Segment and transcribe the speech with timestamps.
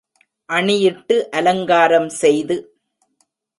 [0.49, 2.57] அணியிட்டு அலங்காரம் செய்து.